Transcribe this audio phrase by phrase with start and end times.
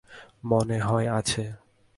[0.43, 1.43] মনে হয় আছে।